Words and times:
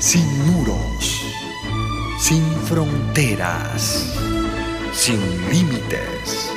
sin 0.00 0.24
muros, 0.46 1.22
sin 2.18 2.42
fronteras, 2.64 4.18
sin 4.92 5.20
límites. 5.52 6.50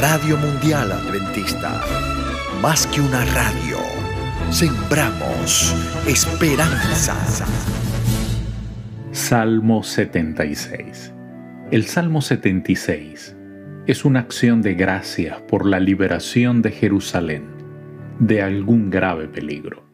Radio 0.00 0.36
Mundial 0.36 0.92
Adventista, 0.92 1.82
más 2.62 2.86
que 2.86 3.00
una 3.00 3.24
radio, 3.24 3.78
sembramos 4.50 5.74
esperanza. 6.06 7.16
Salmo 9.10 9.82
76. 9.82 11.12
El 11.72 11.84
Salmo 11.86 12.22
76 12.22 13.36
es 13.88 14.04
una 14.04 14.20
acción 14.20 14.62
de 14.62 14.74
gracias 14.74 15.40
por 15.40 15.66
la 15.66 15.80
liberación 15.80 16.62
de 16.62 16.70
Jerusalén 16.70 17.48
de 18.20 18.42
algún 18.42 18.90
grave 18.90 19.26
peligro 19.26 19.89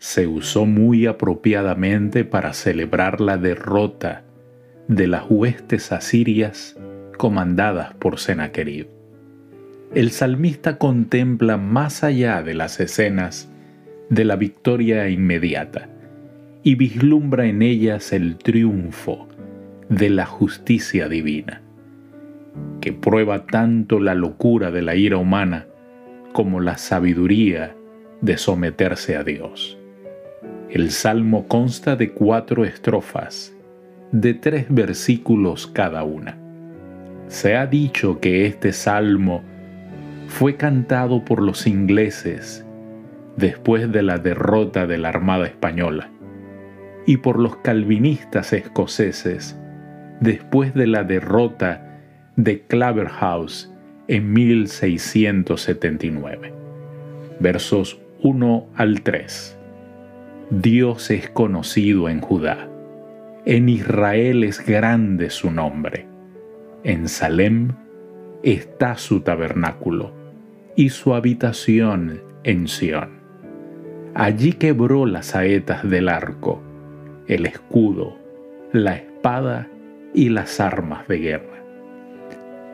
se 0.00 0.26
usó 0.26 0.64
muy 0.64 1.04
apropiadamente 1.04 2.24
para 2.24 2.54
celebrar 2.54 3.20
la 3.20 3.36
derrota 3.36 4.24
de 4.88 5.06
las 5.06 5.24
huestes 5.28 5.92
asirias 5.92 6.80
comandadas 7.18 7.92
por 7.96 8.18
Sennacherib. 8.18 8.88
El 9.94 10.10
salmista 10.10 10.78
contempla 10.78 11.58
más 11.58 12.02
allá 12.02 12.42
de 12.42 12.54
las 12.54 12.80
escenas 12.80 13.52
de 14.08 14.24
la 14.24 14.36
victoria 14.36 15.06
inmediata 15.10 15.90
y 16.62 16.76
vislumbra 16.76 17.44
en 17.44 17.60
ellas 17.60 18.14
el 18.14 18.36
triunfo 18.38 19.28
de 19.90 20.08
la 20.08 20.24
justicia 20.24 21.10
divina, 21.10 21.60
que 22.80 22.94
prueba 22.94 23.44
tanto 23.44 24.00
la 24.00 24.14
locura 24.14 24.70
de 24.70 24.80
la 24.80 24.96
ira 24.96 25.18
humana 25.18 25.66
como 26.32 26.60
la 26.60 26.78
sabiduría 26.78 27.76
de 28.22 28.38
someterse 28.38 29.16
a 29.16 29.24
Dios. 29.24 29.76
El 30.70 30.90
salmo 30.92 31.48
consta 31.48 31.96
de 31.96 32.12
cuatro 32.12 32.64
estrofas, 32.64 33.52
de 34.12 34.34
tres 34.34 34.66
versículos 34.68 35.66
cada 35.66 36.04
una. 36.04 36.38
Se 37.26 37.56
ha 37.56 37.66
dicho 37.66 38.20
que 38.20 38.46
este 38.46 38.72
salmo 38.72 39.42
fue 40.28 40.54
cantado 40.54 41.24
por 41.24 41.42
los 41.42 41.66
ingleses 41.66 42.64
después 43.36 43.90
de 43.90 44.04
la 44.04 44.18
derrota 44.18 44.86
de 44.86 44.98
la 44.98 45.08
Armada 45.08 45.46
Española 45.46 46.08
y 47.04 47.16
por 47.16 47.40
los 47.40 47.56
calvinistas 47.56 48.52
escoceses 48.52 49.58
después 50.20 50.72
de 50.72 50.86
la 50.86 51.02
derrota 51.02 51.98
de 52.36 52.60
Claverhouse 52.60 53.74
en 54.06 54.32
1679. 54.32 56.54
Versos 57.40 57.98
1 58.22 58.68
al 58.76 59.02
3. 59.02 59.56
Dios 60.50 61.12
es 61.12 61.30
conocido 61.30 62.08
en 62.08 62.20
Judá. 62.20 62.68
En 63.44 63.68
Israel 63.68 64.42
es 64.42 64.66
grande 64.66 65.30
su 65.30 65.52
nombre. 65.52 66.08
En 66.82 67.08
Salem 67.08 67.76
está 68.42 68.96
su 68.96 69.20
tabernáculo 69.20 70.12
y 70.74 70.88
su 70.88 71.14
habitación 71.14 72.20
en 72.42 72.66
Sión. 72.66 73.10
Allí 74.14 74.52
quebró 74.54 75.06
las 75.06 75.26
saetas 75.26 75.88
del 75.88 76.08
arco, 76.08 76.60
el 77.28 77.46
escudo, 77.46 78.18
la 78.72 78.96
espada 78.96 79.68
y 80.14 80.30
las 80.30 80.58
armas 80.58 81.06
de 81.06 81.18
guerra. 81.18 81.64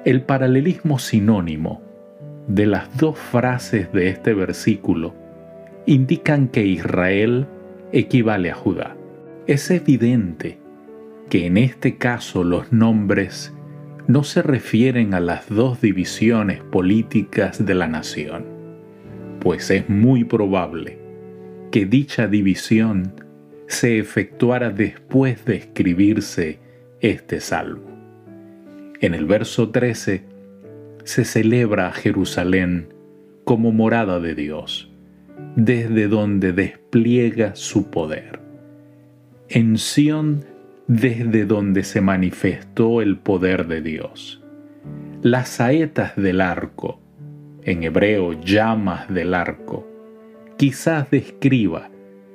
El 0.06 0.22
paralelismo 0.22 0.98
sinónimo 0.98 1.82
de 2.48 2.64
las 2.64 2.96
dos 2.96 3.18
frases 3.18 3.92
de 3.92 4.08
este 4.08 4.32
versículo 4.32 5.12
indican 5.84 6.48
que 6.48 6.64
Israel 6.64 7.46
equivale 7.92 8.50
a 8.50 8.54
Judá. 8.54 8.96
Es 9.46 9.70
evidente 9.70 10.58
que 11.30 11.46
en 11.46 11.56
este 11.56 11.96
caso 11.96 12.44
los 12.44 12.72
nombres 12.72 13.52
no 14.06 14.22
se 14.22 14.42
refieren 14.42 15.14
a 15.14 15.20
las 15.20 15.48
dos 15.48 15.80
divisiones 15.80 16.62
políticas 16.62 17.64
de 17.64 17.74
la 17.74 17.88
nación, 17.88 18.44
pues 19.40 19.70
es 19.70 19.88
muy 19.88 20.24
probable 20.24 20.98
que 21.72 21.86
dicha 21.86 22.28
división 22.28 23.14
se 23.66 23.98
efectuara 23.98 24.70
después 24.70 25.44
de 25.44 25.56
escribirse 25.56 26.60
este 27.00 27.40
salmo. 27.40 27.96
En 29.00 29.14
el 29.14 29.26
verso 29.26 29.70
13 29.70 30.24
se 31.04 31.24
celebra 31.24 31.88
a 31.88 31.92
Jerusalén 31.92 32.94
como 33.44 33.72
morada 33.72 34.20
de 34.20 34.34
Dios 34.34 34.95
desde 35.56 36.08
donde 36.08 36.52
despliega 36.52 37.54
su 37.54 37.90
poder. 37.90 38.40
En 39.48 39.78
Sión, 39.78 40.44
desde 40.86 41.46
donde 41.46 41.82
se 41.82 42.00
manifestó 42.00 43.00
el 43.02 43.18
poder 43.18 43.66
de 43.66 43.80
Dios. 43.80 44.42
Las 45.22 45.48
saetas 45.48 46.14
del 46.16 46.40
arco, 46.40 47.00
en 47.62 47.82
hebreo 47.82 48.32
llamas 48.40 49.12
del 49.12 49.34
arco, 49.34 49.86
quizás 50.56 51.10
describa 51.10 51.90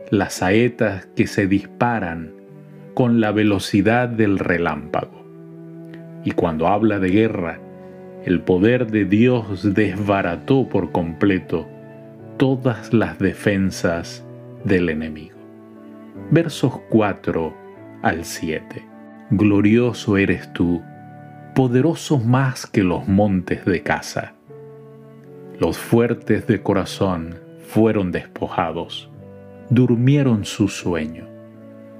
las 0.10 0.34
saetas 0.34 1.06
que 1.16 1.28
se 1.28 1.48
disparan 1.48 2.34
con 2.94 3.22
la 3.22 3.32
velocidad 3.32 4.10
del 4.10 4.40
relámpago. 4.40 5.26
Y 6.26 6.32
cuando 6.32 6.68
habla 6.68 7.00
de 7.00 7.10
guerra, 7.10 7.60
el 8.26 8.42
poder 8.42 8.92
de 8.92 9.06
Dios 9.06 9.74
desbarató 9.74 10.68
por 10.68 10.92
completo 10.92 11.68
todas 12.42 12.92
las 12.92 13.20
defensas 13.20 14.26
del 14.64 14.90
enemigo. 14.90 15.38
Versos 16.32 16.74
4 16.90 17.54
al 18.02 18.26
7. 18.26 18.84
Glorioso 19.30 20.18
eres 20.18 20.52
tú, 20.52 20.82
poderoso 21.54 22.18
más 22.18 22.66
que 22.66 22.82
los 22.82 23.08
montes 23.08 23.64
de 23.66 23.84
casa. 23.84 24.34
Los 25.60 25.78
fuertes 25.78 26.48
de 26.48 26.64
corazón 26.64 27.36
fueron 27.68 28.12
despojados, 28.12 29.12
durmieron 29.70 30.44
su 30.44 30.68
sueño. 30.68 31.28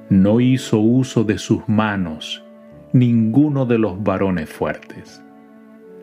No 0.10 0.40
hizo 0.40 0.80
uso 0.80 1.24
de 1.24 1.38
sus 1.38 1.70
manos 1.70 2.44
ninguno 2.94 3.68
de 3.68 3.78
los 3.78 4.02
varones 4.02 4.50
fuertes. 4.50 5.24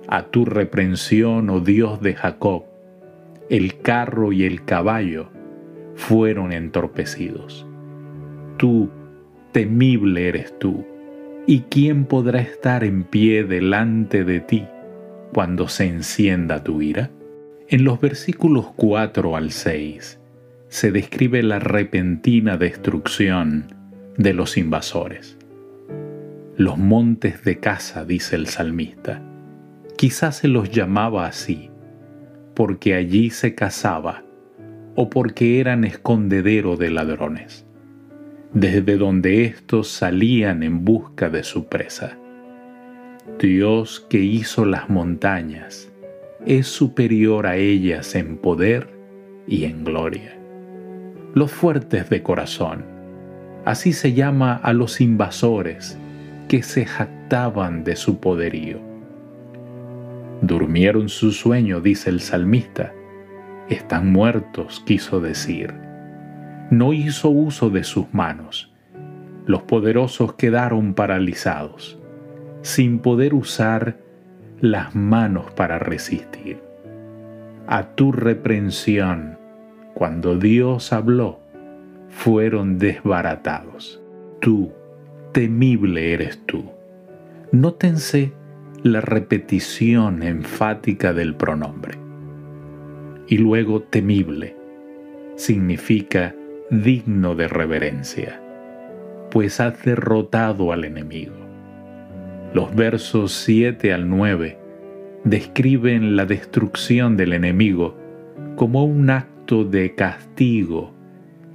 A 0.07 0.23
tu 0.27 0.45
reprensión, 0.45 1.51
oh 1.51 1.59
Dios 1.59 2.01
de 2.01 2.15
Jacob, 2.15 2.78
el 3.51 3.81
carro 3.81 4.33
y 4.33 4.45
el 4.45 4.65
caballo 4.65 5.31
fueron 5.95 6.53
entorpecidos. 6.53 7.67
Tú, 8.59 8.91
temible 9.53 10.29
eres 10.29 10.59
tú, 10.59 10.85
¿y 11.47 11.61
quién 11.63 12.05
podrá 12.05 12.41
estar 12.41 12.85
en 12.85 13.05
pie 13.05 13.45
delante 13.45 14.25
de 14.25 14.41
ti 14.41 14.67
cuando 15.33 15.69
se 15.69 15.87
encienda 15.87 16.63
tu 16.63 16.83
ira? 16.83 17.11
En 17.69 17.85
los 17.85 18.01
versículos 18.01 18.67
4 18.77 19.37
al 19.37 19.51
6 19.51 20.21
se 20.69 20.93
describe 20.93 21.43
la 21.43 21.59
repentina 21.59 22.57
destrucción 22.59 23.75
de 24.17 24.35
los 24.35 24.59
invasores. 24.59 25.39
Los 26.57 26.77
montes 26.77 27.45
de 27.45 27.59
casa, 27.59 28.05
dice 28.05 28.37
el 28.37 28.49
salmista. 28.49 29.23
Quizás 29.97 30.37
se 30.39 30.49
los 30.49 30.71
llamaba 30.71 31.27
así 31.27 31.71
porque 32.59 32.95
allí 32.95 33.31
se 33.31 33.55
cazaba 33.55 34.25
o 34.97 35.09
porque 35.11 35.61
eran 35.61 35.85
escondedero 35.85 36.77
de 36.77 36.91
ladrones, 36.91 37.65
desde 38.53 38.97
donde 38.97 39.45
éstos 39.45 39.87
salían 39.87 40.65
en 40.65 40.85
busca 40.85 41.31
de 41.31 41.45
su 41.45 41.69
presa. 41.69 42.19
Dios 43.39 44.05
que 44.11 44.19
hizo 44.19 44.65
las 44.65 44.91
montañas 44.91 45.89
es 46.47 46.67
superior 46.67 47.47
a 47.47 47.55
ellas 47.55 48.17
en 48.17 48.37
poder 48.37 48.89
y 49.47 49.63
en 49.63 49.85
gloria. 49.85 50.37
Los 51.35 51.53
fuertes 51.53 52.11
de 52.11 52.25
corazón, 52.25 52.85
así 53.67 53.93
se 53.93 54.15
llama 54.15 54.57
a 54.57 54.73
los 54.73 55.01
invasores 55.01 55.97
que 56.49 56.65
se 56.65 56.87
jactaban 56.87 57.85
de 57.85 57.95
su 57.95 58.19
poderío 58.19 58.88
Durmieron 60.43 61.09
su 61.09 61.33
sueño, 61.33 61.81
dice 61.81 62.11
el 62.11 62.21
salmista. 62.21 62.95
Están 63.69 64.13
muertos, 64.13 64.83
quiso 64.87 65.21
decir. 65.21 65.75
No 66.71 66.93
hizo 66.93 67.29
uso 67.29 67.71
de 67.71 67.85
sus 67.85 68.13
manos. 68.13 68.73
Los 69.47 69.63
poderosos 69.63 70.35
quedaron 70.35 70.95
paralizados, 70.95 71.99
sin 72.63 72.99
poder 73.01 73.35
usar 73.35 73.97
las 74.61 74.95
manos 74.95 75.51
para 75.53 75.79
resistir. 75.79 76.61
A 77.67 77.95
tu 77.95 78.13
reprensión, 78.13 79.39
cuando 79.95 80.37
Dios 80.37 80.93
habló, 80.93 81.41
fueron 82.09 82.79
desbaratados. 82.79 84.01
Tú, 84.41 84.73
temible 85.33 86.13
eres 86.13 86.41
tú. 86.47 86.65
Nótense 87.53 88.33
la 88.83 89.01
repetición 89.01 90.23
enfática 90.23 91.13
del 91.13 91.35
pronombre. 91.35 91.99
Y 93.27 93.39
luego 93.39 93.83
temible 93.83 94.57
significa 95.37 96.35
digno 96.71 97.35
de 97.35 97.49
reverencia. 97.49 98.43
pues 99.31 99.61
has 99.61 99.85
derrotado 99.85 100.73
al 100.73 100.85
enemigo. 100.85 101.35
Los 102.55 102.75
versos 102.75 103.33
7 103.33 103.93
al 103.93 104.09
9 104.09 104.59
describen 105.25 106.17
la 106.17 106.25
destrucción 106.25 107.19
del 107.19 107.35
enemigo 107.35 107.95
como 108.57 108.85
un 108.85 109.11
acto 109.11 109.65
de 109.65 109.95
castigo 109.95 110.95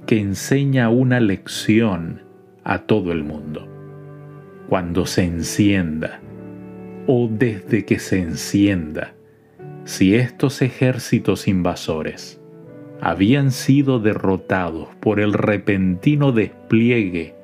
que 0.06 0.20
enseña 0.20 0.88
una 0.88 1.18
lección 1.18 2.22
a 2.62 2.82
todo 2.82 3.10
el 3.10 3.24
mundo. 3.24 3.68
Cuando 4.68 5.04
se 5.04 5.24
encienda, 5.24 6.20
o 7.06 7.28
desde 7.30 7.84
que 7.84 7.98
se 7.98 8.18
encienda, 8.18 9.14
si 9.84 10.14
estos 10.14 10.62
ejércitos 10.62 11.46
invasores 11.46 12.40
habían 13.00 13.50
sido 13.50 14.00
derrotados 14.00 14.88
por 15.00 15.20
el 15.20 15.34
repentino 15.34 16.32
despliegue 16.32 17.34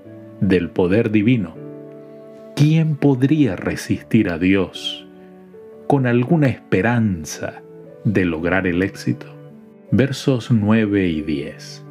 del 0.40 0.70
poder 0.70 1.10
divino, 1.10 1.54
¿quién 2.56 2.96
podría 2.96 3.56
resistir 3.56 4.30
a 4.30 4.38
Dios 4.38 5.06
con 5.86 6.06
alguna 6.06 6.48
esperanza 6.48 7.62
de 8.04 8.24
lograr 8.24 8.66
el 8.66 8.82
éxito? 8.82 9.26
Versos 9.90 10.50
9 10.50 11.08
y 11.08 11.20
10. 11.20 11.84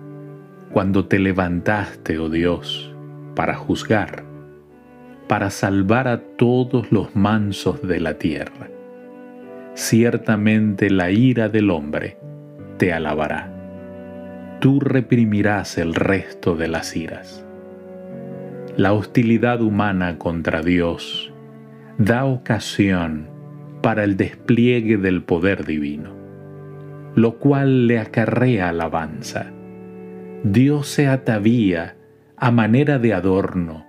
Cuando 0.71 1.05
te 1.05 1.19
levantaste, 1.19 2.17
oh 2.17 2.29
Dios, 2.29 2.95
para 3.35 3.55
juzgar, 3.55 4.28
para 5.29 5.51
salvar 5.51 6.07
a 6.07 6.21
todos 6.21 6.91
los 6.91 7.15
mansos 7.15 7.87
de 7.87 7.99
la 7.99 8.15
tierra, 8.15 8.67
ciertamente 9.75 10.89
la 10.89 11.11
ira 11.11 11.49
del 11.49 11.69
hombre 11.69 12.17
te 12.77 12.91
alabará. 12.93 14.57
Tú 14.59 14.79
reprimirás 14.79 15.77
el 15.77 15.93
resto 15.93 16.55
de 16.55 16.67
las 16.67 16.95
iras. 16.95 17.45
La 18.75 18.93
hostilidad 18.93 19.61
humana 19.61 20.17
contra 20.17 20.63
Dios 20.63 21.31
da 21.99 22.25
ocasión 22.25 23.29
para 23.83 24.05
el 24.05 24.17
despliegue 24.17 24.97
del 24.97 25.21
poder 25.21 25.63
divino, 25.63 26.09
lo 27.13 27.37
cual 27.37 27.85
le 27.85 27.99
acarrea 27.99 28.69
alabanza. 28.69 29.51
Dios 30.43 30.87
se 30.87 31.07
atavía 31.07 31.97
a 32.35 32.49
manera 32.49 32.97
de 32.97 33.13
adorno 33.13 33.88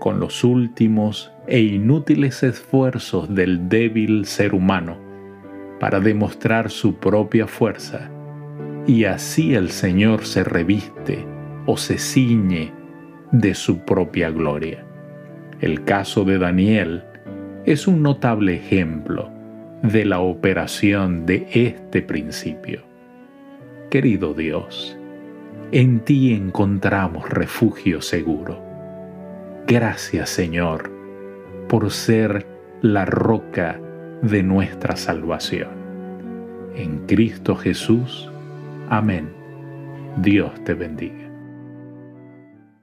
con 0.00 0.18
los 0.18 0.42
últimos 0.42 1.30
e 1.46 1.60
inútiles 1.60 2.42
esfuerzos 2.42 3.32
del 3.32 3.68
débil 3.68 4.24
ser 4.24 4.54
humano 4.54 4.98
para 5.78 6.00
demostrar 6.00 6.70
su 6.70 6.96
propia 6.96 7.46
fuerza, 7.46 8.10
y 8.86 9.04
así 9.04 9.54
el 9.54 9.70
Señor 9.70 10.24
se 10.24 10.42
reviste 10.42 11.24
o 11.66 11.76
se 11.76 11.98
ciñe 11.98 12.72
de 13.30 13.54
su 13.54 13.84
propia 13.84 14.30
gloria. 14.30 14.84
El 15.60 15.84
caso 15.84 16.24
de 16.24 16.38
Daniel 16.38 17.04
es 17.64 17.86
un 17.86 18.02
notable 18.02 18.56
ejemplo 18.56 19.30
de 19.82 20.04
la 20.04 20.20
operación 20.20 21.26
de 21.26 21.46
este 21.52 22.02
principio. 22.02 22.82
Querido 23.90 24.34
Dios, 24.34 24.98
en 25.72 26.00
ti 26.00 26.32
encontramos 26.32 27.28
refugio 27.28 28.00
seguro. 28.00 28.69
Gracias 29.70 30.30
Señor 30.30 30.90
por 31.68 31.92
ser 31.92 32.44
la 32.82 33.04
roca 33.04 33.80
de 34.20 34.42
nuestra 34.42 34.96
salvación. 34.96 35.68
En 36.74 37.06
Cristo 37.06 37.54
Jesús. 37.54 38.28
Amén. 38.88 39.32
Dios 40.16 40.52
te 40.64 40.74
bendiga. 40.74 41.19